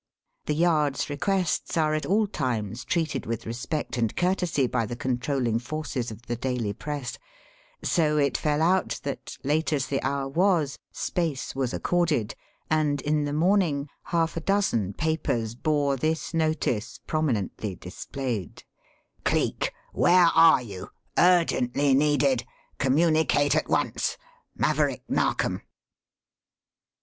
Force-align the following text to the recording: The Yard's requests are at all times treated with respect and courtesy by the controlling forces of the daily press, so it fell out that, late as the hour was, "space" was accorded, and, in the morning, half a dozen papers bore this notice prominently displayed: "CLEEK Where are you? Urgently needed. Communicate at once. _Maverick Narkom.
The 0.47 0.55
Yard's 0.55 1.11
requests 1.11 1.77
are 1.77 1.93
at 1.93 2.07
all 2.07 2.25
times 2.25 2.83
treated 2.83 3.27
with 3.27 3.45
respect 3.45 3.99
and 3.99 4.15
courtesy 4.17 4.65
by 4.65 4.87
the 4.87 4.95
controlling 4.95 5.59
forces 5.59 6.09
of 6.09 6.23
the 6.23 6.35
daily 6.35 6.73
press, 6.73 7.19
so 7.83 8.17
it 8.17 8.35
fell 8.35 8.63
out 8.63 8.99
that, 9.03 9.37
late 9.43 9.71
as 9.71 9.85
the 9.85 10.01
hour 10.01 10.27
was, 10.27 10.79
"space" 10.91 11.53
was 11.55 11.71
accorded, 11.71 12.33
and, 12.67 12.99
in 13.01 13.25
the 13.25 13.31
morning, 13.31 13.89
half 14.05 14.35
a 14.35 14.39
dozen 14.41 14.93
papers 14.93 15.53
bore 15.53 15.95
this 15.97 16.33
notice 16.33 16.99
prominently 17.05 17.75
displayed: 17.75 18.63
"CLEEK 19.23 19.71
Where 19.93 20.31
are 20.33 20.63
you? 20.63 20.89
Urgently 21.19 21.93
needed. 21.93 22.43
Communicate 22.79 23.55
at 23.55 23.69
once. 23.69 24.17
_Maverick 24.59 25.01
Narkom. 25.07 25.61